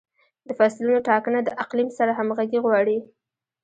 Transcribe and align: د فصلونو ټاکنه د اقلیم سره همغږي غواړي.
د 0.47 0.49
فصلونو 0.57 1.05
ټاکنه 1.09 1.39
د 1.43 1.49
اقلیم 1.63 1.89
سره 1.97 2.11
همغږي 2.19 2.59
غواړي. 2.65 2.97